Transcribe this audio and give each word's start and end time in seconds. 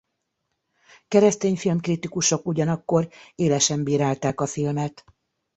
Keresztény 1.07 1.57
filmkritikusok 1.57 2.45
ugyanakkor 2.45 3.09
élesen 3.35 3.83
bírálták 3.83 4.41
a 4.41 4.45
filmet. 4.45 5.03